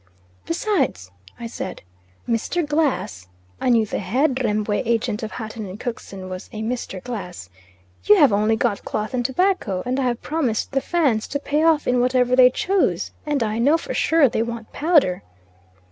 "Besides," 0.47 1.11
I 1.39 1.45
said, 1.45 1.83
"Mr. 2.27 2.67
Glass 2.67 3.27
(I 3.61 3.69
knew 3.69 3.85
the 3.85 3.99
head 3.99 4.43
Rembwe 4.43 4.81
agent 4.83 5.21
of 5.21 5.33
Hatton 5.33 5.67
and 5.67 5.79
Cookson 5.79 6.27
was 6.27 6.49
a 6.51 6.63
Mr. 6.63 7.03
Glass), 7.03 7.51
you 8.05 8.15
have 8.15 8.33
only 8.33 8.55
got 8.55 8.83
cloth 8.83 9.13
and 9.13 9.23
tobacco, 9.23 9.83
and 9.85 9.99
I 9.99 10.03
have 10.05 10.23
promised 10.23 10.71
the 10.71 10.81
Fans 10.81 11.27
to 11.27 11.39
pay 11.39 11.61
off 11.63 11.87
in 11.87 11.99
whatever 11.99 12.35
they 12.35 12.49
choose, 12.49 13.11
and 13.27 13.43
I 13.43 13.59
know 13.59 13.77
for 13.77 13.93
sure 13.93 14.27
they 14.27 14.41
want 14.41 14.73
powder." 14.73 15.21